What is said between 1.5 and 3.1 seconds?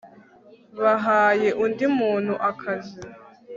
undi muntu akazi